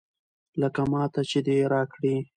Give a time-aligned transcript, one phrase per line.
[0.61, 2.15] لکه ماته چې دې راکړي.